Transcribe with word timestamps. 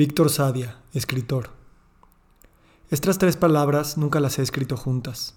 Víctor 0.00 0.30
Sadia, 0.30 0.78
escritor. 0.94 1.50
Estas 2.88 3.18
tres 3.18 3.36
palabras 3.36 3.98
nunca 3.98 4.18
las 4.18 4.38
he 4.38 4.42
escrito 4.42 4.78
juntas. 4.78 5.34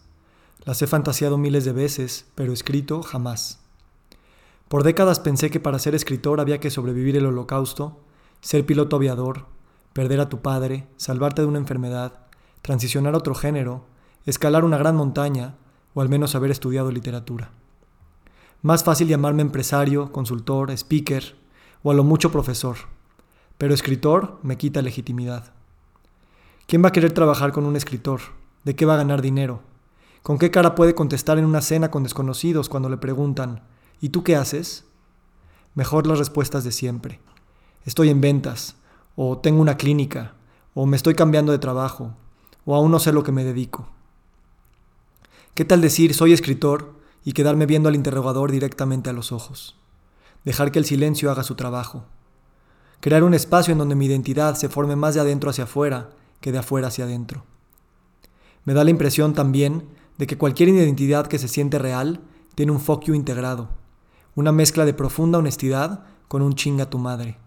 Las 0.64 0.82
he 0.82 0.88
fantaseado 0.88 1.38
miles 1.38 1.66
de 1.66 1.74
veces, 1.74 2.28
pero 2.34 2.54
escrito 2.54 3.04
jamás. 3.04 3.60
Por 4.70 4.84
décadas 4.84 5.20
pensé 5.20 5.50
que 5.50 5.60
para 5.60 5.80
ser 5.80 5.96
escritor 5.96 6.40
había 6.40 6.62
que 6.62 6.70
sobrevivir 6.70 7.18
el 7.18 7.26
holocausto, 7.26 8.00
ser 8.40 8.66
piloto 8.66 8.96
aviador, 8.96 9.48
perder 9.92 10.22
a 10.22 10.30
tu 10.30 10.42
padre, 10.42 10.88
salvarte 10.96 11.42
de 11.42 11.50
una 11.50 11.60
enfermedad, 11.60 12.22
transicionar 12.62 13.16
a 13.16 13.18
otro 13.18 13.36
género, 13.36 13.84
escalar 14.26 14.64
una 14.64 14.78
gran 14.78 14.96
montaña 14.96 15.56
o 15.94 16.00
al 16.00 16.08
menos 16.08 16.36
haber 16.36 16.52
estudiado 16.52 16.90
literatura. 16.90 17.52
Más 18.62 18.86
fácil 18.86 19.10
llamarme 19.10 19.42
empresario, 19.42 20.14
consultor, 20.14 20.72
speaker 20.72 21.36
o 21.84 21.92
a 21.92 21.94
lo 21.94 22.06
mucho 22.06 22.32
profesor 22.32 22.93
pero 23.64 23.74
escritor 23.74 24.40
me 24.44 24.58
quita 24.58 24.82
legitimidad. 24.82 25.54
¿Quién 26.68 26.84
va 26.84 26.90
a 26.90 26.92
querer 26.92 27.14
trabajar 27.14 27.54
con 27.54 27.66
un 27.66 27.78
escritor? 27.78 28.20
¿De 28.66 28.76
qué 28.76 28.86
va 28.86 28.96
a 28.96 28.98
ganar 28.98 29.22
dinero? 29.22 29.62
¿Con 30.22 30.38
qué 30.38 30.52
cara 30.52 30.76
puede 30.76 30.96
contestar 30.96 31.38
en 31.38 31.46
una 31.46 31.62
cena 31.62 31.90
con 31.90 32.04
desconocidos 32.04 32.68
cuando 32.68 32.90
le 32.90 32.98
preguntan, 32.98 33.64
¿y 34.02 34.10
tú 34.10 34.22
qué 34.22 34.36
haces? 34.36 34.84
Mejor 35.76 36.08
las 36.08 36.20
respuestas 36.20 36.66
de 36.66 36.74
siempre. 36.74 37.22
Estoy 37.86 38.10
en 38.10 38.20
ventas, 38.20 38.76
o 39.16 39.38
tengo 39.38 39.62
una 39.62 39.78
clínica, 39.78 40.34
o 40.74 40.86
me 40.86 40.98
estoy 40.98 41.16
cambiando 41.16 41.54
de 41.54 41.60
trabajo, 41.60 42.18
o 42.66 42.76
aún 42.76 42.92
no 42.92 43.00
sé 43.00 43.14
lo 43.14 43.24
que 43.24 43.32
me 43.32 43.46
dedico. 43.46 43.88
¿Qué 45.54 45.64
tal 45.64 45.80
decir 45.80 46.14
soy 46.14 46.34
escritor 46.34 46.96
y 47.24 47.32
quedarme 47.32 47.66
viendo 47.66 47.88
al 47.88 47.96
interrogador 47.96 48.52
directamente 48.52 49.10
a 49.10 49.14
los 49.14 49.32
ojos? 49.32 49.78
Dejar 50.44 50.74
que 50.74 50.80
el 50.80 50.86
silencio 50.86 51.32
haga 51.32 51.44
su 51.44 51.56
trabajo 51.56 52.04
crear 53.04 53.26
un 53.26 53.34
espacio 53.34 53.74
en 53.74 53.80
donde 53.80 53.96
mi 53.96 54.06
identidad 54.06 54.56
se 54.56 54.70
forme 54.70 54.96
más 54.96 55.14
de 55.14 55.20
adentro 55.20 55.50
hacia 55.50 55.66
afuera 55.66 56.12
que 56.40 56.54
de 56.54 56.60
afuera 56.60 56.88
hacia 56.88 57.04
adentro. 57.04 57.44
Me 58.64 58.74
da 58.74 58.86
la 58.86 58.92
impresión 58.92 59.34
también 59.34 59.84
de 60.18 60.26
que 60.26 60.38
cualquier 60.38 60.70
identidad 60.70 61.28
que 61.28 61.38
se 61.38 61.50
siente 61.50 61.80
real 61.80 62.22
tiene 62.56 62.72
un 62.72 62.80
fuck 62.80 63.10
integrado, 63.10 63.72
una 64.36 64.54
mezcla 64.54 64.86
de 64.86 64.94
profunda 64.94 65.38
honestidad 65.38 66.06
con 66.30 66.42
un 66.42 66.56
chinga 66.56 66.90
tu 66.90 66.98
madre. 66.98 67.38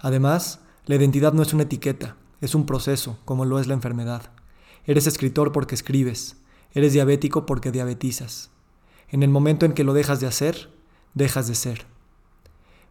Además, 0.00 0.60
la 0.84 0.96
identidad 0.96 1.32
no 1.32 1.40
es 1.40 1.54
una 1.54 1.62
etiqueta, 1.62 2.18
es 2.42 2.54
un 2.54 2.66
proceso, 2.66 3.16
como 3.24 3.46
lo 3.46 3.60
es 3.60 3.66
la 3.66 3.72
enfermedad. 3.72 4.32
Eres 4.84 5.06
escritor 5.06 5.50
porque 5.50 5.76
escribes, 5.76 6.36
eres 6.72 6.92
diabético 6.92 7.46
porque 7.46 7.72
diabetizas. 7.72 8.50
En 9.08 9.22
el 9.22 9.30
momento 9.30 9.64
en 9.64 9.72
que 9.72 9.82
lo 9.82 9.94
dejas 9.94 10.20
de 10.20 10.26
hacer, 10.26 10.68
dejas 11.14 11.48
de 11.48 11.54
ser. 11.54 11.93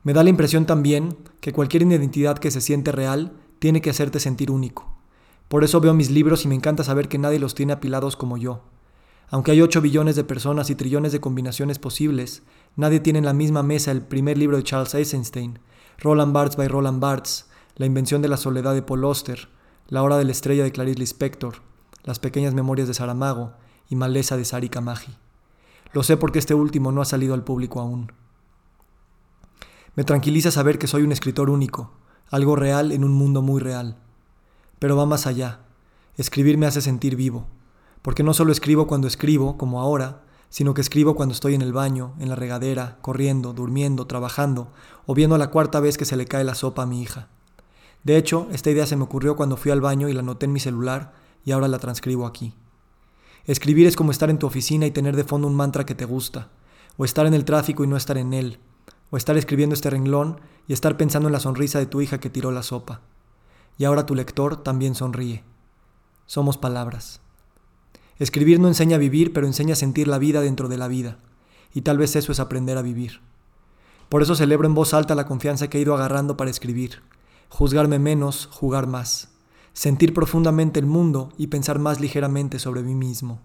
Me 0.04 0.12
da 0.12 0.22
la 0.24 0.30
impresión 0.30 0.66
también 0.66 1.18
que 1.40 1.54
cualquier 1.54 1.84
identidad 1.84 2.38
que 2.38 2.52
se 2.52 2.60
siente 2.60 2.92
real 2.92 3.32
tiene 3.60 3.80
que 3.80 3.90
hacerte 3.90 4.20
sentir 4.20 4.52
único. 4.52 4.94
Por 5.48 5.64
eso 5.64 5.80
veo 5.80 5.94
mis 5.94 6.12
libros 6.12 6.44
y 6.44 6.50
me 6.50 6.56
encanta 6.56 6.84
saber 6.84 7.08
que 7.08 7.18
nadie 7.18 7.40
los 7.40 7.56
tiene 7.56 7.72
apilados 7.72 8.18
como 8.18 8.38
yo. 8.38 8.64
Aunque 9.30 9.52
hay 9.52 9.62
8 9.62 9.82
billones 9.82 10.18
de 10.18 10.26
personas 10.26 10.70
y 10.70 10.76
trillones 10.76 11.14
de 11.14 11.22
combinaciones 11.22 11.80
posibles, 11.80 12.44
nadie 12.76 13.00
tiene 13.00 13.20
en 13.20 13.26
la 13.26 13.34
misma 13.34 13.64
mesa 13.64 13.92
el 13.92 14.02
primer 14.02 14.38
libro 14.38 14.58
de 14.58 14.64
Charles 14.64 14.94
Eisenstein, 14.94 15.60
Roland 16.00 16.34
Barthes 16.34 16.58
by 16.58 16.68
Roland 16.68 17.00
Barthes, 17.00 17.48
La 17.76 17.86
invención 17.86 18.22
de 18.22 18.28
la 18.28 18.38
soledad 18.38 18.74
de 18.74 18.82
Paul 18.82 19.06
Auster, 19.06 19.48
La 19.88 20.04
hora 20.04 20.18
de 20.18 20.26
la 20.26 20.34
estrella 20.34 20.64
de 20.64 20.72
Clarice 20.74 21.00
Lispector, 21.00 21.56
Las 22.04 22.20
pequeñas 22.20 22.54
memorias 22.54 22.90
de 22.90 22.94
Saramago 22.94 23.54
y 23.90 23.96
Maleza 23.96 24.36
de 24.36 24.44
Sari 24.44 24.68
Kamaji. 24.68 25.16
Lo 25.94 26.04
sé 26.04 26.18
porque 26.18 26.40
este 26.40 26.54
último 26.54 26.92
no 26.92 27.02
ha 27.02 27.06
salido 27.06 27.34
al 27.34 27.46
público 27.46 27.80
aún. 27.80 28.12
Me 29.96 30.04
tranquiliza 30.04 30.50
saber 30.50 30.80
que 30.80 30.88
soy 30.88 31.04
un 31.04 31.12
escritor 31.12 31.52
único, 31.52 31.92
algo 32.32 32.56
real 32.56 32.92
en 32.92 33.04
un 33.04 33.12
mundo 33.12 33.44
muy 33.44 33.62
real. 33.62 33.98
Pero 34.80 34.98
va 34.98 35.06
más 35.06 35.28
allá. 35.28 35.60
Escribir 36.18 36.58
me 36.58 36.66
hace 36.66 36.82
sentir 36.82 37.16
vivo, 37.16 37.46
porque 38.02 38.24
no 38.24 38.34
solo 38.34 38.52
escribo 38.52 38.88
cuando 38.88 39.08
escribo, 39.08 39.56
como 39.56 39.82
ahora, 39.82 40.24
sino 40.50 40.74
que 40.74 40.82
escribo 40.82 41.16
cuando 41.16 41.34
estoy 41.34 41.54
en 41.54 41.62
el 41.62 41.74
baño, 41.74 42.16
en 42.20 42.30
la 42.30 42.36
regadera, 42.36 42.98
corriendo, 43.02 43.54
durmiendo, 43.54 44.08
trabajando, 44.08 44.72
o 45.06 45.14
viendo 45.14 45.38
la 45.38 45.52
cuarta 45.52 45.80
vez 45.80 45.98
que 45.98 46.06
se 46.06 46.18
le 46.18 46.26
cae 46.26 46.44
la 46.44 46.56
sopa 46.56 46.84
a 46.84 46.88
mi 46.88 47.02
hija. 47.02 47.28
De 48.04 48.18
hecho, 48.18 48.48
esta 48.52 48.72
idea 48.72 48.88
se 48.88 48.96
me 48.96 49.04
ocurrió 49.04 49.36
cuando 49.36 49.58
fui 49.58 49.72
al 49.72 49.82
baño 49.82 50.10
y 50.10 50.14
la 50.14 50.22
anoté 50.22 50.48
en 50.48 50.54
mi 50.54 50.60
celular 50.60 51.14
y 51.46 51.52
ahora 51.52 51.68
la 51.68 51.78
transcribo 51.78 52.26
aquí. 52.26 52.56
Escribir 53.46 53.86
es 53.86 53.96
como 53.96 54.10
estar 54.10 54.32
en 54.32 54.40
tu 54.40 54.48
oficina 54.48 54.88
y 54.88 54.92
tener 54.92 55.16
de 55.16 55.24
fondo 55.24 55.48
un 55.48 55.56
mantra 55.56 55.86
que 55.86 55.96
te 55.96 56.06
gusta, 56.06 56.50
o 56.98 57.06
estar 57.06 57.28
en 57.28 57.36
el 57.36 57.46
tráfico 57.46 57.84
y 57.84 57.88
no 57.88 57.96
estar 57.96 58.18
en 58.18 58.34
él, 58.34 58.60
o 59.14 59.18
estar 59.18 59.38
escribiendo 59.38 59.76
este 59.76 59.92
renglón 59.92 60.42
y 60.68 60.74
estar 60.74 60.98
pensando 60.98 61.30
en 61.30 61.34
la 61.34 61.40
sonrisa 61.40 61.78
de 61.78 61.86
tu 61.86 62.02
hija 62.02 62.20
que 62.20 62.32
tiró 62.32 62.52
la 62.52 62.64
sopa. 62.64 63.02
Y 63.78 63.84
ahora 63.84 64.08
tu 64.08 64.16
lector 64.16 64.64
también 64.64 64.96
sonríe. 64.96 65.44
Somos 66.26 66.58
palabras. 66.58 67.22
Escribir 68.18 68.60
no 68.60 68.70
enseña 68.70 68.96
a 68.96 69.00
vivir, 69.00 69.32
pero 69.32 69.46
enseña 69.46 69.74
a 69.74 69.76
sentir 69.76 70.08
la 70.08 70.18
vida 70.18 70.42
dentro 70.42 70.68
de 70.68 70.78
la 70.78 70.88
vida. 70.88 71.20
Y 71.76 71.82
tal 71.82 72.00
vez 72.00 72.16
eso 72.16 72.32
es 72.32 72.40
aprender 72.40 72.76
a 72.76 72.82
vivir. 72.82 73.22
Por 74.10 74.24
eso 74.24 74.34
celebro 74.34 74.68
en 74.68 74.74
voz 74.74 74.96
alta 74.96 75.14
la 75.14 75.28
confianza 75.28 75.70
que 75.70 75.78
he 75.78 75.82
ido 75.82 75.94
agarrando 75.94 76.36
para 76.36 76.50
escribir. 76.50 77.04
Juzgarme 77.50 78.00
menos, 78.00 78.50
jugar 78.52 78.88
más. 78.88 79.30
Sentir 79.74 80.16
profundamente 80.16 80.80
el 80.80 80.88
mundo 80.88 81.32
y 81.38 81.48
pensar 81.48 81.78
más 81.78 82.00
ligeramente 82.00 82.58
sobre 82.58 82.82
mí 82.82 82.96
mismo. 82.96 83.42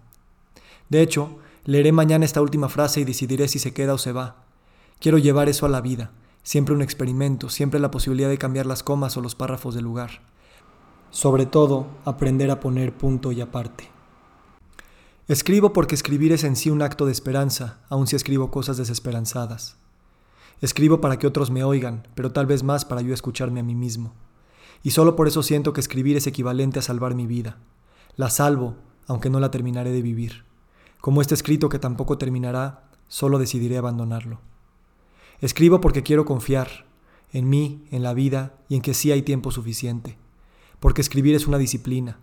De 0.89 1.03
hecho, 1.03 1.37
leeré 1.63 1.91
mañana 1.91 2.25
esta 2.25 2.41
última 2.41 2.69
frase 2.69 3.01
y 3.01 3.05
decidiré 3.05 3.47
si 3.47 3.59
se 3.59 3.71
queda 3.71 3.93
o 3.93 3.99
se 3.99 4.13
va 4.13 4.48
Quiero 4.99 5.17
llevar 5.17 5.47
eso 5.47 5.65
a 5.65 5.69
la 5.69 5.79
vida, 5.79 6.11
siempre 6.43 6.75
un 6.75 6.81
experimento, 6.81 7.47
siempre 7.47 7.79
la 7.79 7.89
posibilidad 7.89 8.27
de 8.27 8.37
cambiar 8.37 8.65
las 8.65 8.83
comas 8.83 9.15
o 9.15 9.21
los 9.21 9.33
párrafos 9.33 9.73
del 9.73 9.85
lugar. 9.85 10.19
Sobre 11.09 11.45
todo, 11.45 11.87
aprender 12.03 12.51
a 12.51 12.59
poner 12.59 12.91
punto 12.93 13.31
y 13.31 13.39
aparte. 13.39 13.89
Escribo 15.29 15.71
porque 15.71 15.95
escribir 15.95 16.33
es 16.33 16.43
en 16.43 16.57
sí 16.57 16.69
un 16.69 16.81
acto 16.81 17.05
de 17.05 17.13
esperanza, 17.13 17.79
aun 17.87 18.07
si 18.07 18.17
escribo 18.17 18.51
cosas 18.51 18.75
desesperanzadas. 18.75 19.77
Escribo 20.59 20.99
para 20.99 21.17
que 21.17 21.27
otros 21.27 21.49
me 21.49 21.63
oigan, 21.63 22.05
pero 22.13 22.33
tal 22.33 22.45
vez 22.45 22.63
más 22.63 22.83
para 22.83 22.99
yo 22.99 23.13
escucharme 23.13 23.61
a 23.61 23.63
mí 23.63 23.75
mismo. 23.75 24.13
Y 24.83 24.91
solo 24.91 25.15
por 25.15 25.29
eso 25.29 25.43
siento 25.43 25.71
que 25.71 25.79
escribir 25.79 26.17
es 26.17 26.27
equivalente 26.27 26.79
a 26.79 26.81
salvar 26.81 27.15
mi 27.15 27.25
vida. 27.25 27.55
La 28.17 28.29
salvo, 28.29 28.75
aunque 29.07 29.29
no 29.29 29.39
la 29.39 29.49
terminaré 29.49 29.91
de 29.91 30.01
vivir. 30.01 30.43
Como 30.99 31.21
este 31.21 31.35
escrito 31.35 31.69
que 31.69 31.79
tampoco 31.79 32.17
terminará, 32.17 32.89
solo 33.07 33.39
decidiré 33.39 33.77
abandonarlo. 33.77 34.41
Escribo 35.41 35.79
porque 35.79 36.03
quiero 36.03 36.25
confiar 36.25 36.85
en 37.31 37.47
mí, 37.47 37.85
en 37.91 38.03
la 38.03 38.13
vida 38.13 38.57
y 38.67 38.75
en 38.75 38.81
que 38.81 38.93
sí 38.93 39.11
hay 39.11 39.21
tiempo 39.21 39.51
suficiente. 39.51 40.17
Porque 40.79 41.01
escribir 41.01 41.35
es 41.35 41.47
una 41.47 41.57
disciplina, 41.57 42.19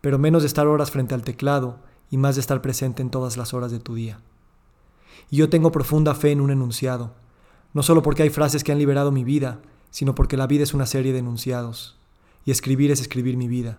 pero 0.00 0.18
menos 0.18 0.42
de 0.42 0.48
estar 0.48 0.66
horas 0.66 0.90
frente 0.90 1.14
al 1.14 1.22
teclado 1.22 1.78
y 2.10 2.16
más 2.16 2.36
de 2.36 2.40
estar 2.40 2.62
presente 2.62 3.02
en 3.02 3.10
todas 3.10 3.36
las 3.36 3.54
horas 3.54 3.70
de 3.70 3.80
tu 3.80 3.94
día. 3.94 4.20
Y 5.30 5.36
yo 5.36 5.48
tengo 5.48 5.72
profunda 5.72 6.14
fe 6.14 6.32
en 6.32 6.40
un 6.40 6.50
enunciado, 6.50 7.14
no 7.72 7.82
solo 7.82 8.02
porque 8.02 8.22
hay 8.22 8.30
frases 8.30 8.64
que 8.64 8.72
han 8.72 8.78
liberado 8.78 9.12
mi 9.12 9.24
vida, 9.24 9.60
sino 9.90 10.14
porque 10.14 10.36
la 10.36 10.46
vida 10.46 10.62
es 10.62 10.74
una 10.74 10.86
serie 10.86 11.12
de 11.12 11.18
enunciados. 11.18 11.96
Y 12.44 12.50
escribir 12.50 12.90
es 12.90 13.00
escribir 13.00 13.36
mi 13.36 13.48
vida, 13.48 13.78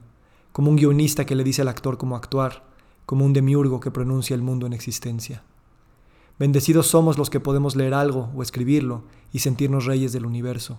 como 0.51 0.69
un 0.69 0.75
guionista 0.75 1.25
que 1.25 1.35
le 1.35 1.43
dice 1.43 1.61
al 1.61 1.69
actor 1.69 1.97
cómo 1.97 2.15
actuar, 2.15 2.63
como 3.05 3.25
un 3.25 3.33
demiurgo 3.33 3.79
que 3.79 3.91
pronuncia 3.91 4.35
el 4.35 4.41
mundo 4.41 4.67
en 4.67 4.73
existencia. 4.73 5.43
Bendecidos 6.39 6.87
somos 6.87 7.17
los 7.17 7.29
que 7.29 7.39
podemos 7.39 7.75
leer 7.75 7.93
algo 7.93 8.29
o 8.35 8.43
escribirlo 8.43 9.03
y 9.33 9.39
sentirnos 9.39 9.85
reyes 9.85 10.13
del 10.13 10.25
universo. 10.25 10.77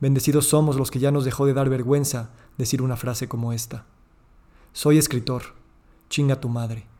Bendecidos 0.00 0.46
somos 0.46 0.74
los 0.76 0.90
que 0.90 0.98
ya 0.98 1.12
nos 1.12 1.24
dejó 1.24 1.46
de 1.46 1.54
dar 1.54 1.68
vergüenza 1.68 2.30
decir 2.58 2.82
una 2.82 2.96
frase 2.96 3.28
como 3.28 3.52
esta. 3.52 3.86
Soy 4.72 4.98
escritor, 4.98 5.54
chinga 6.08 6.40
tu 6.40 6.48
madre. 6.48 6.91